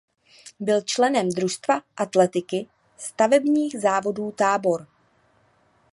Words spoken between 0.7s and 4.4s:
členem družstva atletiky Stavebních závodů